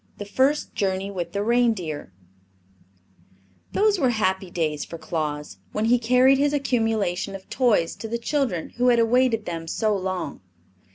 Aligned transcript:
8. 0.15 0.17
The 0.17 0.25
First 0.25 0.73
Journey 0.73 1.11
with 1.11 1.31
the 1.31 1.43
Reindeer 1.43 2.11
Those 3.73 3.99
were 3.99 4.09
happy 4.09 4.49
days 4.49 4.83
for 4.83 4.97
Claus 4.97 5.57
when 5.73 5.85
he 5.85 5.99
carried 5.99 6.39
his 6.39 6.53
accumulation 6.53 7.35
of 7.35 7.47
toys 7.51 7.95
to 7.97 8.07
the 8.07 8.17
children 8.17 8.69
who 8.77 8.87
had 8.87 8.97
awaited 8.97 9.45
them 9.45 9.67
so 9.67 9.95
long. 9.95 10.41